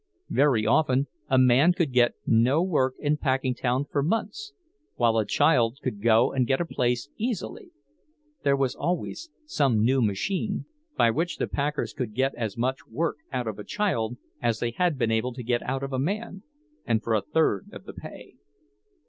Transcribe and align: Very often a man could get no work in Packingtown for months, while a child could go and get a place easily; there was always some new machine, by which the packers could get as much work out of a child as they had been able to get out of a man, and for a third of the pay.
Very 0.31 0.65
often 0.65 1.05
a 1.29 1.37
man 1.37 1.73
could 1.73 1.91
get 1.93 2.13
no 2.25 2.63
work 2.63 2.95
in 2.97 3.17
Packingtown 3.17 3.85
for 3.85 4.01
months, 4.01 4.51
while 4.95 5.19
a 5.19 5.27
child 5.27 5.77
could 5.83 6.01
go 6.01 6.31
and 6.33 6.47
get 6.47 6.59
a 6.59 6.65
place 6.65 7.07
easily; 7.17 7.69
there 8.41 8.55
was 8.57 8.73
always 8.73 9.29
some 9.45 9.85
new 9.85 10.01
machine, 10.01 10.65
by 10.97 11.11
which 11.11 11.37
the 11.37 11.45
packers 11.45 11.93
could 11.93 12.15
get 12.15 12.33
as 12.33 12.57
much 12.57 12.87
work 12.87 13.17
out 13.31 13.45
of 13.45 13.59
a 13.59 13.63
child 13.63 14.17
as 14.41 14.57
they 14.57 14.71
had 14.71 14.97
been 14.97 15.11
able 15.11 15.33
to 15.33 15.43
get 15.43 15.61
out 15.69 15.83
of 15.83 15.93
a 15.93 15.99
man, 15.99 16.41
and 16.83 17.03
for 17.03 17.13
a 17.13 17.21
third 17.21 17.67
of 17.71 17.83
the 17.83 17.93
pay. 17.93 18.33